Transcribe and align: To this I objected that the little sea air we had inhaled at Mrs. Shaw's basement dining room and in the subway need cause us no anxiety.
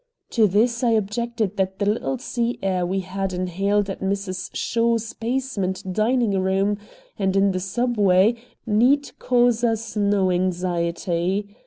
To 0.31 0.47
this 0.47 0.83
I 0.83 0.89
objected 0.93 1.57
that 1.57 1.77
the 1.77 1.85
little 1.85 2.17
sea 2.17 2.57
air 2.63 2.87
we 2.87 3.01
had 3.01 3.33
inhaled 3.33 3.87
at 3.87 3.99
Mrs. 4.01 4.49
Shaw's 4.55 5.13
basement 5.13 5.93
dining 5.93 6.39
room 6.39 6.79
and 7.19 7.35
in 7.35 7.51
the 7.51 7.59
subway 7.59 8.33
need 8.65 9.11
cause 9.19 9.63
us 9.63 9.95
no 9.95 10.31
anxiety. 10.31 11.55